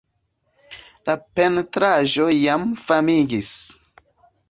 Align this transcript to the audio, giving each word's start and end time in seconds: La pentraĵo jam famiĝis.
La 1.09 1.15
pentraĵo 1.41 2.29
jam 2.41 2.69
famiĝis. 2.89 3.55